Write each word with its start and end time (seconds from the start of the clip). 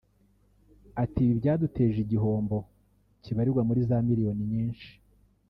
Ati 1.03 1.19
“Ibi 1.23 1.33
byaduteje 1.41 1.97
igihombo 2.01 2.57
kibarirwa 3.23 3.61
muri 3.67 3.79
za 3.89 3.97
miliyoni 4.07 4.43
nyinshi 4.53 4.89